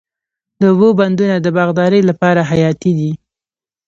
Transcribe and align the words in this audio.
د 0.59 0.61
اوبو 0.71 0.89
بندونه 0.99 1.35
د 1.39 1.47
باغدارۍ 1.57 2.01
لپاره 2.09 2.41
حیاتي 2.51 2.91
دي. 2.99 3.11